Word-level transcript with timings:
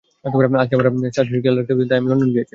অ্যাজাক 0.23 0.85
আমাকে 0.89 1.13
সার্সির 1.15 1.41
খেয়াল 1.43 1.55
রাখতে 1.57 1.73
বলেছিল, 1.73 1.89
তাই 1.89 1.99
আমি 2.01 2.09
লন্ডন 2.09 2.29
গিয়েছিলাম। 2.33 2.49